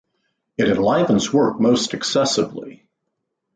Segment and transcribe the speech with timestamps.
[0.57, 2.89] It enlivens work most excessively.